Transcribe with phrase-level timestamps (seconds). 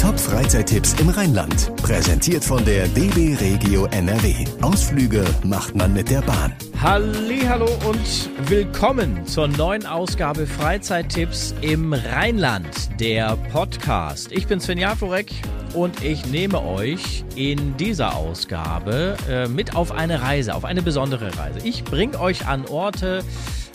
[0.00, 1.74] Top Freizeittipps im Rheinland.
[1.82, 4.44] Präsentiert von der DB Regio NRW.
[4.62, 6.54] Ausflüge macht man mit der Bahn.
[6.80, 12.68] Hallo und willkommen zur neuen Ausgabe Freizeittipps im Rheinland,
[13.00, 14.30] der Podcast.
[14.30, 15.32] Ich bin Sven Jaforek
[15.74, 21.36] und ich nehme euch in dieser Ausgabe äh, mit auf eine Reise, auf eine besondere
[21.36, 21.58] Reise.
[21.64, 23.24] Ich bringe euch an Orte,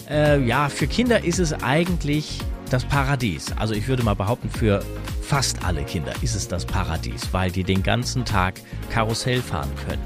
[0.10, 2.40] äh, ja, für Kinder ist es eigentlich
[2.74, 3.52] das Paradies.
[3.58, 4.84] Also ich würde mal behaupten, für
[5.22, 8.56] fast alle Kinder ist es das Paradies, weil die den ganzen Tag
[8.90, 10.02] Karussell fahren können,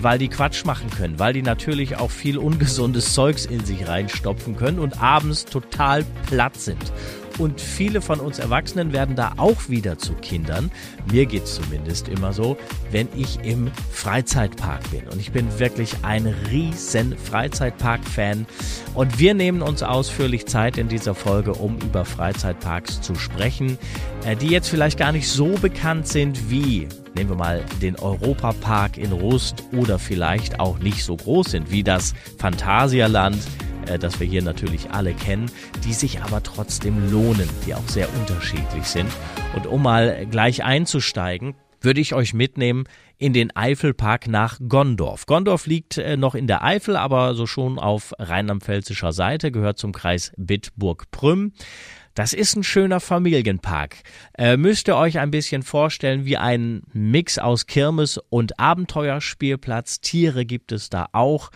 [0.00, 4.54] weil die Quatsch machen können, weil die natürlich auch viel ungesundes Zeugs in sich reinstopfen
[4.54, 6.92] können und abends total platt sind.
[7.38, 10.70] Und viele von uns Erwachsenen werden da auch wieder zu Kindern.
[11.10, 12.56] Mir geht es zumindest immer so,
[12.90, 15.08] wenn ich im Freizeitpark bin.
[15.08, 18.46] Und ich bin wirklich ein riesen Freizeitpark-Fan.
[18.94, 23.78] Und wir nehmen uns ausführlich Zeit in dieser Folge, um über Freizeitparks zu sprechen,
[24.24, 28.98] äh, die jetzt vielleicht gar nicht so bekannt sind wie nehmen wir mal den Europapark
[28.98, 33.38] in Rust oder vielleicht auch nicht so groß sind wie das Phantasialand
[33.88, 35.50] äh, das wir hier natürlich alle kennen,
[35.84, 39.10] die sich aber trotzdem lohnen, die auch sehr unterschiedlich sind.
[39.54, 42.84] Und um mal gleich einzusteigen, würde ich euch mitnehmen
[43.18, 45.26] in den Eifelpark nach Gondorf.
[45.26, 49.92] Gondorf liegt äh, noch in der Eifel, aber so schon auf rheinland-pfälzischer Seite, gehört zum
[49.92, 51.52] Kreis Bitburg-Prüm.
[52.14, 53.96] Das ist ein schöner Familienpark.
[54.38, 60.00] Äh, müsst ihr euch ein bisschen vorstellen wie ein Mix aus Kirmes und Abenteuerspielplatz.
[60.00, 61.50] Tiere gibt es da auch.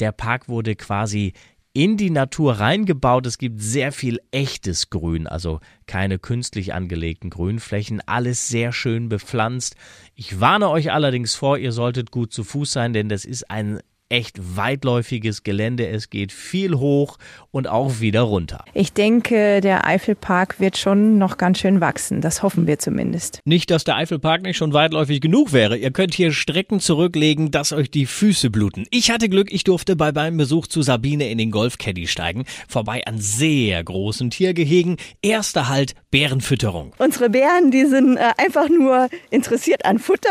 [0.00, 1.32] Der Park wurde quasi
[1.74, 3.26] in die Natur reingebaut.
[3.26, 9.76] Es gibt sehr viel echtes Grün, also keine künstlich angelegten Grünflächen, alles sehr schön bepflanzt.
[10.14, 13.80] Ich warne euch allerdings vor, ihr solltet gut zu Fuß sein, denn das ist ein
[14.08, 15.88] echt weitläufiges Gelände.
[15.88, 17.18] Es geht viel hoch
[17.50, 18.64] und auch wieder runter.
[18.74, 22.20] Ich denke, der Eifelpark wird schon noch ganz schön wachsen.
[22.20, 23.40] Das hoffen wir zumindest.
[23.44, 25.76] Nicht, dass der Eifelpark nicht schon weitläufig genug wäre.
[25.76, 28.86] Ihr könnt hier Strecken zurücklegen, dass euch die Füße bluten.
[28.90, 32.44] Ich hatte Glück, ich durfte bei meinem Besuch zu Sabine in den Golfcaddy steigen.
[32.68, 34.96] Vorbei an sehr großen Tiergehegen.
[35.22, 36.92] Erster Halt Bärenfütterung.
[36.98, 40.28] Unsere Bären, die sind äh, einfach nur interessiert an Futter.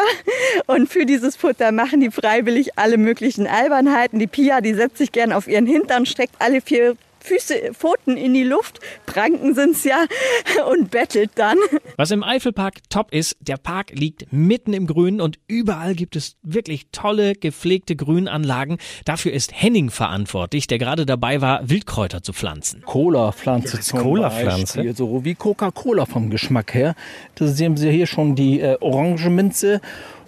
[0.68, 4.20] Und für dieses Futter machen die freiwillig alle möglichen Alben Albernheiten.
[4.20, 8.34] Die Pia, die setzt sich gern auf ihren Hintern, streckt alle vier Füße, Pfoten in
[8.34, 10.06] die Luft, Pranken sind's ja,
[10.70, 11.58] und bettelt dann.
[11.96, 16.36] Was im Eifelpark top ist, der Park liegt mitten im Grünen und überall gibt es
[16.44, 18.78] wirklich tolle, gepflegte Grünanlagen.
[19.06, 22.82] Dafür ist Henning verantwortlich, der gerade dabei war, Wildkräuter zu pflanzen.
[22.82, 24.94] Cola-Pflanze zum Cola-Pflanze?
[24.94, 26.94] So wie Coca-Cola vom Geschmack her.
[27.36, 29.80] Da sehen Sie hier schon die äh, Orangenminze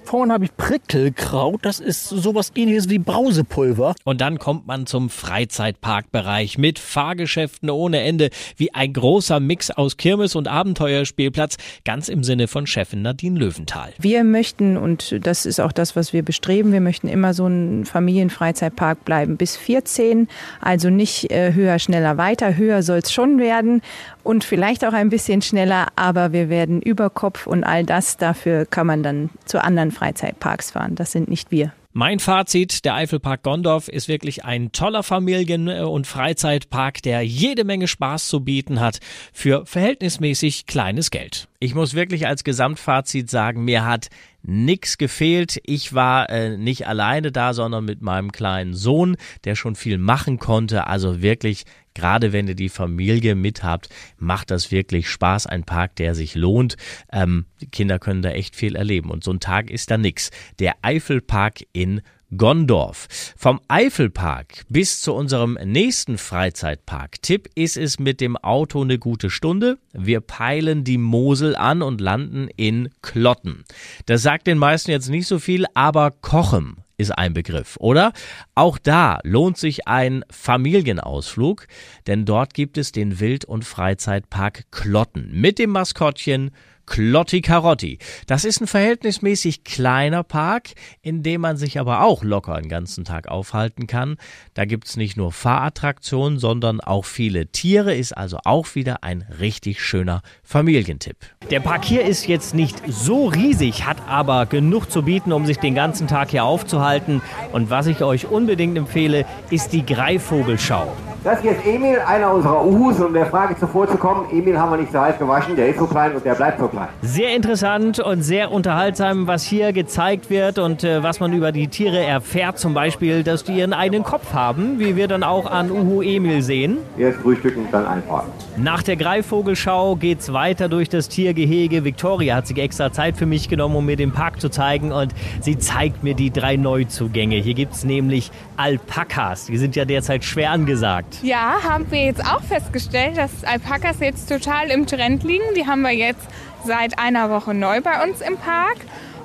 [0.05, 1.65] Vorne habe ich Prickelkraut.
[1.65, 3.95] Das ist sowas ähnliches wie Brausepulver.
[4.03, 9.97] Und dann kommt man zum Freizeitparkbereich mit Fahrgeschäften ohne Ende, wie ein großer Mix aus
[9.97, 13.93] Kirmes und Abenteuerspielplatz, ganz im Sinne von Chefin Nadine Löwenthal.
[13.97, 17.85] Wir möchten, und das ist auch das, was wir bestreben, wir möchten immer so ein
[17.85, 20.27] Familienfreizeitpark bleiben bis 14.
[20.61, 22.55] Also nicht äh, höher, schneller, weiter.
[22.55, 23.81] Höher soll es schon werden
[24.23, 28.17] und vielleicht auch ein bisschen schneller, aber wir werden über Kopf und all das.
[28.17, 30.95] Dafür kann man dann zu anderen Freizeitparks fahren.
[30.95, 31.73] Das sind nicht wir.
[31.97, 37.87] Mein Fazit, der Eifelpark Gondorf ist wirklich ein toller Familien- und Freizeitpark, der jede Menge
[37.87, 38.99] Spaß zu bieten hat
[39.31, 41.47] für verhältnismäßig kleines Geld.
[41.61, 44.09] Ich muss wirklich als Gesamtfazit sagen, mir hat
[44.43, 45.61] nix gefehlt.
[45.65, 50.37] Ich war äh, nicht alleine da, sondern mit meinem kleinen Sohn, der schon viel machen
[50.37, 50.87] konnte.
[50.87, 51.63] Also wirklich
[51.95, 55.47] Gerade wenn ihr die Familie mit habt, macht das wirklich Spaß.
[55.47, 56.77] Ein Park, der sich lohnt.
[57.11, 59.09] Ähm, die Kinder können da echt viel erleben.
[59.09, 60.29] Und so ein Tag ist da nix.
[60.59, 62.01] Der Eifelpark in
[62.37, 63.07] Gondorf.
[63.37, 67.21] Vom Eifelpark bis zu unserem nächsten Freizeitpark.
[67.21, 69.77] Tipp ist es mit dem Auto eine gute Stunde.
[69.93, 73.63] Wir peilen die Mosel an und landen in Klotten.
[74.05, 78.13] Das sagt den meisten jetzt nicht so viel, aber Kochem ist ein Begriff, oder?
[78.55, 81.67] Auch da lohnt sich ein Familienausflug,
[82.07, 86.51] denn dort gibt es den Wild- und Freizeitpark Klotten mit dem Maskottchen
[86.85, 87.99] Clotti Carotti.
[88.27, 90.71] Das ist ein verhältnismäßig kleiner Park,
[91.01, 94.17] in dem man sich aber auch locker den ganzen Tag aufhalten kann.
[94.53, 99.81] Da gibt's nicht nur Fahrattraktionen, sondern auch viele Tiere, ist also auch wieder ein richtig
[99.81, 101.17] schöner Familientipp.
[101.49, 105.57] Der Park hier ist jetzt nicht so riesig, hat aber genug zu bieten, um sich
[105.57, 107.21] den ganzen Tag hier aufzuhalten.
[107.51, 110.95] Und was ich euch unbedingt empfehle, ist die Greifvogelschau.
[111.25, 114.29] Das hier ist Emil, einer unserer Uhus, um der Frage zuvor zu kommen.
[114.31, 116.67] Emil haben wir nicht so heiß gewaschen, der ist so klein und der bleibt so
[116.67, 116.87] klein.
[117.01, 121.67] Sehr interessant und sehr unterhaltsam, was hier gezeigt wird und äh, was man über die
[121.67, 122.59] Tiere erfährt.
[122.59, 126.43] Zum Beispiel, dass die ihren eigenen Kopf haben, wie wir dann auch an Uhu Emil
[126.43, 126.77] sehen.
[126.95, 128.31] Erst frühstücken, dann einparken.
[128.57, 131.83] Nach der Greifvogelschau geht's weiter durch das Tiergehege.
[131.83, 135.11] Victoria hat sich extra Zeit für mich genommen, um mir den Park zu zeigen und
[135.41, 137.37] sie zeigt mir die drei Neuzugänge.
[137.37, 139.47] Hier gibt's nämlich Alpakas.
[139.47, 141.14] Die sind ja derzeit schwer angesagt.
[141.21, 145.43] Ja, haben wir jetzt auch festgestellt, dass Alpakas jetzt total im Trend liegen.
[145.55, 146.27] Die haben wir jetzt
[146.65, 148.77] seit einer Woche neu bei uns im Park.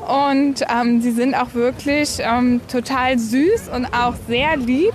[0.07, 4.95] Und ähm, sie sind auch wirklich ähm, total süß und auch sehr lieb.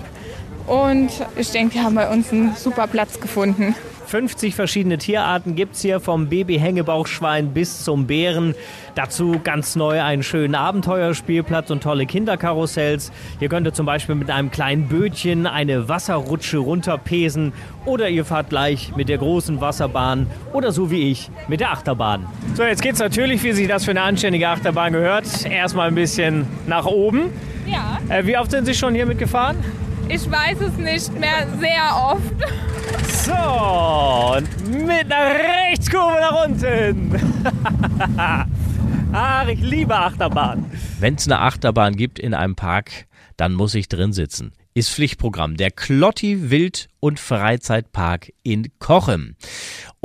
[0.66, 3.74] Und ich denke, wir haben bei uns einen super Platz gefunden.
[4.06, 8.54] 50 verschiedene Tierarten gibt es hier, vom Baby-Hängebauchschwein bis zum Bären.
[8.94, 13.10] Dazu ganz neu einen schönen Abenteuerspielplatz und tolle Kinderkarussells.
[13.40, 17.52] Hier könnt ihr zum Beispiel mit einem kleinen Bötchen eine Wasserrutsche runterpesen
[17.84, 22.26] oder ihr fahrt gleich mit der großen Wasserbahn oder so wie ich mit der Achterbahn.
[22.54, 26.46] So, jetzt geht's natürlich, wie sich das für eine anständige Achterbahn gehört, erstmal ein bisschen
[26.66, 27.30] nach oben.
[27.66, 27.98] Ja.
[28.08, 29.56] Äh, wie oft sind Sie schon hier mitgefahren?
[30.08, 32.75] Ich weiß es nicht mehr sehr oft.
[33.24, 37.20] So, und mit einer Rechtskurve nach unten.
[39.12, 40.70] Ach, ich liebe Achterbahn.
[41.00, 43.06] Wenn es eine Achterbahn gibt in einem Park,
[43.36, 44.52] dann muss ich drin sitzen.
[44.74, 45.56] Ist Pflichtprogramm.
[45.56, 49.36] Der Klotti Wild- und Freizeitpark in Kochem.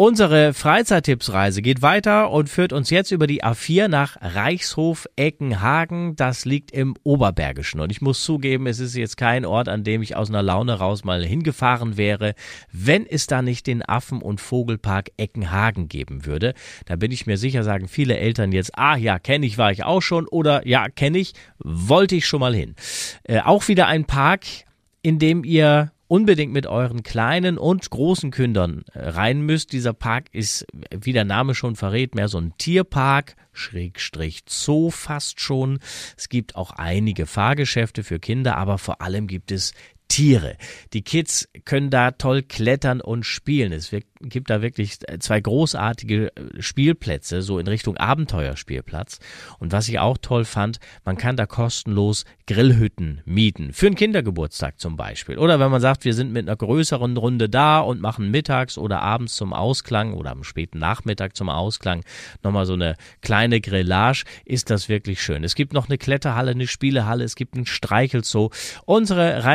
[0.04, 6.16] Unsere Freizeittippsreise geht weiter und führt uns jetzt über die A4 nach Reichshof Eckenhagen.
[6.16, 7.80] Das liegt im Oberbergischen.
[7.80, 10.74] Und ich muss zugeben, es ist jetzt kein Ort, an dem ich aus einer Laune
[10.74, 12.34] raus mal hingefahren wäre,
[12.72, 16.56] wenn es da nicht den Affen- und Vogelpark Eckenhagen geben würde.
[16.88, 19.84] Da bin ich mir sicher, sagen viele Eltern jetzt, ah ja, kenne ich, war ich
[19.84, 22.74] auch schon oder ja, kenne ich, wollte ich schon mal hin.
[23.26, 24.46] Äh, auch wieder ein Park,
[25.04, 29.72] in dem ihr unbedingt mit euren kleinen und großen Kindern äh, rein müsst.
[29.72, 35.40] Dieser Park ist, wie der Name schon verrät, mehr so ein Tierpark, Schrägstrich Zoo fast
[35.40, 35.80] schon.
[36.18, 39.74] Es gibt auch einige Fahrgeschäfte für Kinder, aber vor allem gibt es
[40.12, 40.58] Tiere.
[40.92, 43.72] Die Kids können da toll klettern und spielen.
[43.72, 49.20] Es gibt da wirklich zwei großartige äh, Spielplätze, so in Richtung Abenteuerspielplatz.
[49.60, 53.72] Und was ich auch toll fand, man kann da kostenlos Grillhütten mieten.
[53.72, 55.38] Für einen Kindergeburtstag zum Beispiel.
[55.38, 59.02] Oder wenn man sagt, wir sind mit einer größeren Runde da und machen mittags oder
[59.02, 62.04] abends zum Ausklang oder am späten Nachmittag zum Ausklang
[62.44, 65.46] nochmal so eine kleine Grillage, ist das wirklich schön.
[65.46, 68.50] Es gibt noch eine Kletterhalle, eine Spielehalle, es gibt einen Streichelzoo.
[68.86, 69.46] Unsere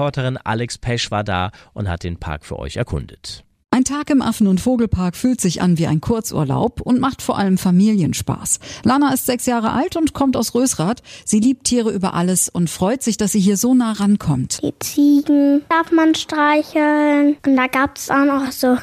[0.00, 3.44] Rheinland-Reporterin Alex Pesch war da und hat den Park für euch erkundet.
[3.72, 7.38] Ein Tag im Affen- und Vogelpark fühlt sich an wie ein Kurzurlaub und macht vor
[7.38, 8.58] allem Familienspaß.
[8.82, 11.02] Lana ist sechs Jahre alt und kommt aus Rösrath.
[11.24, 14.60] Sie liebt Tiere über alles und freut sich, dass sie hier so nah rankommt.
[14.62, 17.36] Die Ziegen darf man streicheln.
[17.46, 18.76] Und da gab es auch noch so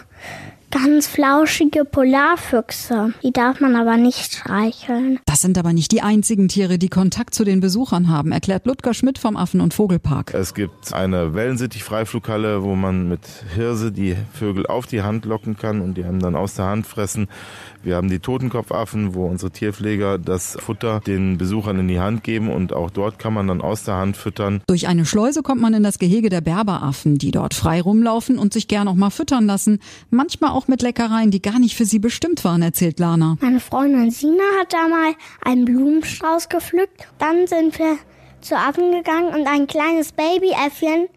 [0.72, 3.14] ganz flauschige Polarfüchse.
[3.24, 5.20] Die darf man aber nicht streicheln.
[5.26, 8.94] Das sind aber nicht die einzigen Tiere, die Kontakt zu den Besuchern haben, erklärt Ludger
[8.94, 10.34] Schmidt vom Affen- und Vogelpark.
[10.34, 13.22] Es gibt eine Wellensittich-Freiflughalle, wo man mit
[13.56, 16.88] Hirse die Vögel auf die Hand locken kann und die einem dann aus der Hand
[16.88, 17.28] fressen.
[17.84, 22.50] Wir haben die Totenkopfaffen, wo unsere Tierpfleger das Futter den Besuchern in die Hand geben
[22.50, 24.62] und auch dort kann man dann aus der Hand füttern.
[24.68, 28.54] Durch eine Schleuse kommt man in das Gehege der Berberaffen, die dort frei rumlaufen und
[28.54, 29.80] sich gern auch mal füttern lassen.
[30.10, 33.38] Manchmal auch mit Leckereien, die gar nicht für sie bestimmt waren, erzählt Lana.
[33.42, 35.14] Meine Freundin Sina hat da mal
[35.44, 37.08] einen Blumenstrauß gepflückt.
[37.20, 37.98] Dann sind wir
[38.42, 41.08] zu Affen gegangen und ein kleines Babyäffchen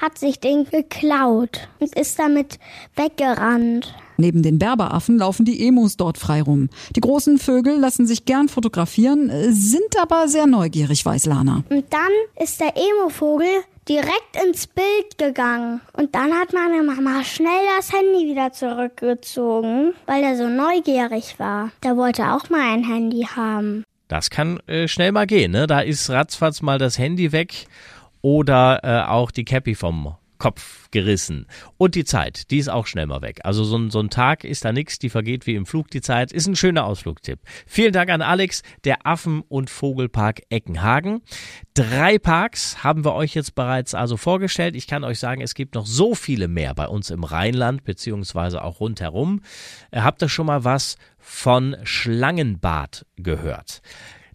[0.00, 2.58] hat sich den geklaut und ist damit
[2.96, 3.94] weggerannt.
[4.20, 6.70] Neben den Berberaffen laufen die Emus dort frei rum.
[6.96, 11.62] Die großen Vögel lassen sich gern fotografieren, sind aber sehr neugierig, weiß Lana.
[11.70, 12.10] Und dann
[12.42, 13.46] ist der Emo-Vogel
[13.88, 15.80] direkt ins Bild gegangen.
[15.92, 21.70] Und dann hat meine Mama schnell das Handy wieder zurückgezogen, weil er so neugierig war.
[21.84, 23.84] Der wollte auch mal ein Handy haben.
[24.08, 25.68] Das kann äh, schnell mal gehen, ne?
[25.68, 27.66] Da ist ratzfatz mal das Handy weg
[28.20, 31.46] oder äh, auch die Cappy vom Kopf gerissen.
[31.76, 33.40] Und die Zeit, die ist auch schnell mal weg.
[33.44, 36.00] Also so ein, so ein Tag ist da nichts, die vergeht wie im Flug die
[36.00, 36.32] Zeit.
[36.32, 37.40] Ist ein schöner Ausflugtipp.
[37.66, 41.22] Vielen Dank an Alex, der Affen- und Vogelpark Eckenhagen.
[41.74, 44.76] Drei Parks haben wir euch jetzt bereits also vorgestellt.
[44.76, 48.62] Ich kann euch sagen, es gibt noch so viele mehr bei uns im Rheinland, beziehungsweise
[48.62, 49.42] auch rundherum.
[49.94, 53.82] Habt ihr schon mal was von Schlangenbad gehört?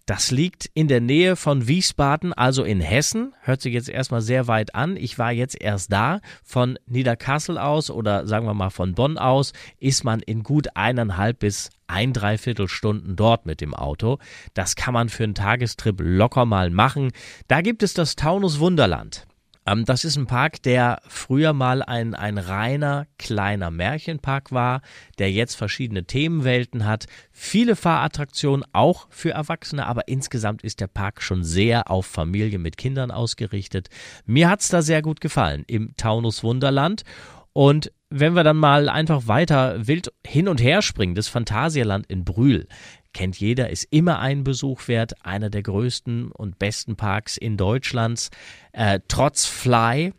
[0.06, 3.34] Das liegt in der Nähe von Wiesbaden, also in Hessen.
[3.40, 4.98] Hört sich jetzt erstmal sehr weit an.
[4.98, 6.20] Ich war jetzt erst da.
[6.42, 11.38] Von Niederkassel aus oder sagen wir mal von Bonn aus ist man in gut eineinhalb
[11.38, 14.18] bis ein Dreiviertel Stunden dort mit dem Auto.
[14.52, 17.10] Das kann man für einen Tagestrip locker mal machen.
[17.48, 19.26] Da gibt es das Taunus Wunderland.
[19.66, 24.82] Ähm, das ist ein Park, der früher mal ein, ein reiner kleiner Märchenpark war,
[25.18, 31.22] der jetzt verschiedene Themenwelten hat, viele Fahrattraktionen auch für Erwachsene, aber insgesamt ist der Park
[31.22, 33.88] schon sehr auf Familie mit Kindern ausgerichtet.
[34.26, 37.04] Mir hat's da sehr gut gefallen im Taunus Wunderland
[37.52, 42.24] und wenn wir dann mal einfach weiter wild hin und her springen, das Phantasialand in
[42.24, 42.68] Brühl,
[43.14, 48.30] kennt jeder, ist immer ein Besuch wert, einer der größten und besten Parks in Deutschlands.
[48.72, 50.12] Äh, trotz Fly,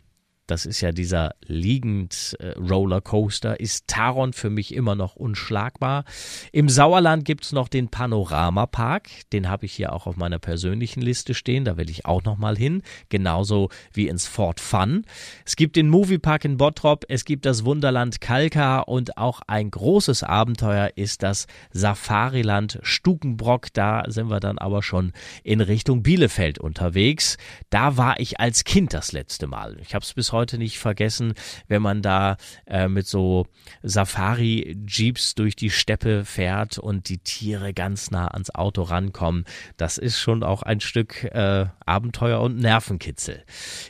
[0.48, 6.06] das ist ja dieser liegend äh, Rollercoaster, ist Taron für mich immer noch unschlagbar.
[6.52, 11.34] Im Sauerland gibt's noch den Panoramapark, den habe ich hier auch auf meiner persönlichen Liste
[11.34, 15.06] stehen, da will ich auch noch mal hin, genauso wie ins Fort Fun.
[15.46, 20.24] Es gibt den Moviepark in Bottrop, es gibt das Wunderland Kalka und auch ein großes
[20.24, 25.12] Abenteuer ist das Safariland Stukenbrock, da sind wir dann aber schon
[25.44, 27.38] in Richtung Bielefeld unterwegs.
[27.72, 29.78] Da war ich als Kind das letzte Mal.
[29.82, 31.34] Ich habe es bis heute nicht vergessen,
[31.68, 33.48] wenn man da äh, mit so
[33.84, 39.46] Safari-Jeeps durch die Steppe fährt und die Tiere ganz nah ans Auto rankommen.
[39.78, 43.44] Das ist schon auch ein Stück äh, Abenteuer und Nervenkitzel.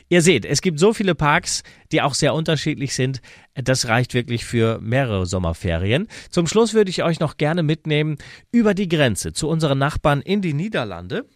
[0.08, 1.62] Ihr seht, es gibt so viele Parks,
[1.92, 3.20] die auch sehr unterschiedlich sind.
[3.54, 6.08] Das reicht wirklich für mehrere Sommerferien.
[6.30, 8.18] Zum Schluss würde ich euch noch gerne mitnehmen
[8.52, 11.26] über die Grenze zu unseren Nachbarn in die Niederlande.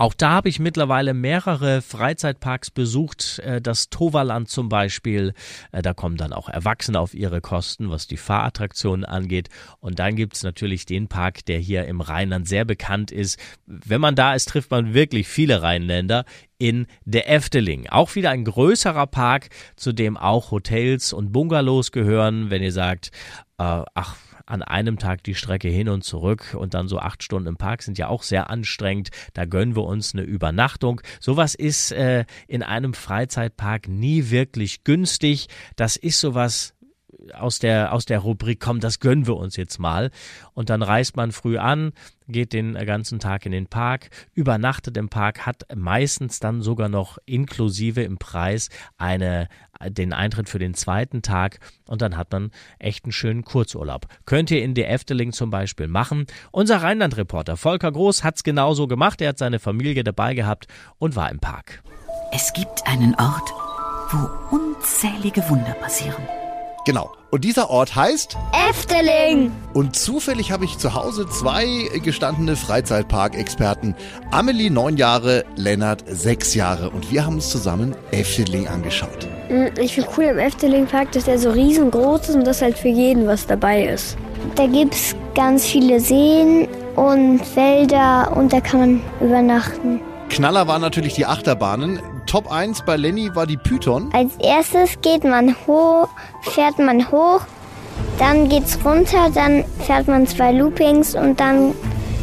[0.00, 5.34] Auch da habe ich mittlerweile mehrere Freizeitparks besucht, äh, das Toverland zum Beispiel.
[5.72, 9.48] Äh, da kommen dann auch Erwachsene auf ihre Kosten, was die Fahrattraktionen angeht.
[9.80, 13.40] Und dann gibt es natürlich den Park, der hier im Rheinland sehr bekannt ist.
[13.66, 16.24] Wenn man da ist, trifft man wirklich viele Rheinländer
[16.58, 17.88] in der Efteling.
[17.88, 22.50] Auch wieder ein größerer Park, zu dem auch Hotels und Bungalows gehören.
[22.50, 23.10] Wenn ihr sagt,
[23.58, 24.16] äh, ach,
[24.48, 27.82] an einem Tag die Strecke hin und zurück und dann so acht Stunden im Park
[27.82, 29.10] sind ja auch sehr anstrengend.
[29.34, 31.00] Da gönnen wir uns eine Übernachtung.
[31.20, 35.48] Sowas ist äh, in einem Freizeitpark nie wirklich günstig.
[35.76, 36.74] Das ist sowas
[37.32, 40.10] aus der, aus der Rubrik, komm, das gönnen wir uns jetzt mal.
[40.54, 41.92] Und dann reist man früh an,
[42.28, 47.18] geht den ganzen Tag in den Park, übernachtet im Park, hat meistens dann sogar noch
[47.24, 49.48] inklusive im Preis eine,
[49.88, 54.06] den Eintritt für den zweiten Tag und dann hat man echt einen schönen Kurzurlaub.
[54.26, 56.26] Könnt ihr in der Efteling zum Beispiel machen.
[56.50, 59.20] Unser Rheinland-Reporter Volker Groß hat's genauso gemacht.
[59.20, 60.66] Er hat seine Familie dabei gehabt
[60.98, 61.82] und war im Park.
[62.32, 63.50] Es gibt einen Ort,
[64.10, 66.22] wo unzählige Wunder passieren.
[66.88, 67.12] Genau.
[67.30, 68.38] Und dieser Ort heißt
[68.70, 69.52] Efteling.
[69.74, 73.94] Und zufällig habe ich zu Hause zwei gestandene Freizeitpark-Experten.
[74.30, 76.88] Amelie neun Jahre, Lennart sechs Jahre.
[76.88, 79.28] Und wir haben uns zusammen Efteling angeschaut.
[79.48, 82.88] Hm, ich finde cool im Efteling-Park, dass der so riesengroß ist und dass halt für
[82.88, 84.16] jeden was dabei ist.
[84.54, 90.00] Da gibt es ganz viele Seen und Wälder und da kann man übernachten.
[90.30, 92.00] Knaller waren natürlich die Achterbahnen.
[92.28, 94.10] Top 1 bei Lenny war die Python.
[94.12, 96.08] Als erstes geht man hoch,
[96.42, 97.40] fährt man hoch,
[98.18, 101.72] dann geht's runter, dann fährt man zwei Loopings und dann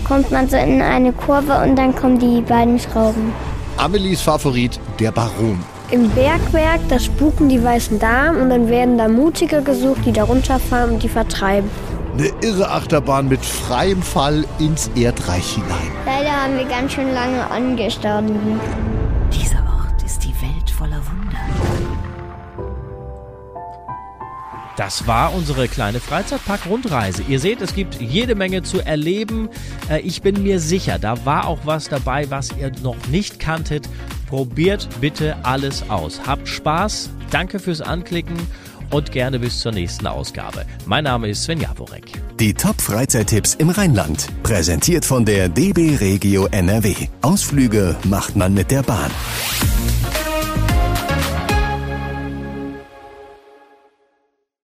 [0.07, 3.33] kommt man so in eine Kurve und dann kommen die beiden Schrauben.
[3.77, 5.59] Amelies Favorit, der Baron.
[5.89, 10.25] Im Bergwerk, da spuken die weißen Damen und dann werden da Mutige gesucht, die da
[10.25, 11.67] runterfahren und die vertreiben.
[12.13, 15.91] Eine irre Achterbahn mit freiem Fall ins Erdreich hinein.
[16.05, 18.59] Leider haben wir ganz schön lange angestanden.
[24.77, 27.23] Das war unsere kleine Freizeitpark-Rundreise.
[27.29, 29.47] Ihr seht, es gibt jede Menge zu erleben.
[29.89, 33.87] Äh, Ich bin mir sicher, da war auch was dabei, was ihr noch nicht kanntet.
[34.27, 36.19] Probiert bitte alles aus.
[36.25, 37.09] Habt Spaß.
[37.31, 38.35] Danke fürs Anklicken
[38.91, 40.65] und gerne bis zur nächsten Ausgabe.
[40.85, 42.05] Mein Name ist Sven Jaworek.
[42.39, 44.27] Die Top-Freizeittipps im Rheinland.
[44.43, 46.93] Präsentiert von der DB Regio NRW.
[47.21, 49.11] Ausflüge macht man mit der Bahn.